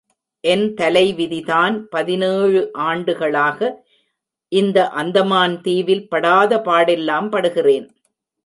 என் 0.43 0.65
தலைவிதிதான் 0.73 1.75
பதினேழு 1.89 2.61
ஆண்டுகளாக 2.71 3.69
இந்த 4.51 4.87
அந்தமான் 4.87 5.55
தீவில் 5.61 6.07
படாத 6.09 6.57
பாடெல்லாம் 6.57 7.29
படுகிறேன். 7.29 7.87